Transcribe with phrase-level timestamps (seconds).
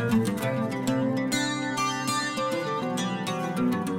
[0.00, 0.30] Thank
[3.74, 3.89] you.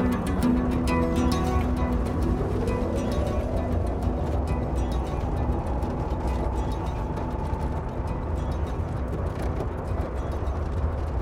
[0.00, 0.29] Bye.